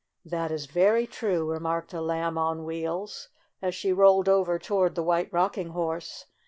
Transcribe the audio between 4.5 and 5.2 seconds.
toward the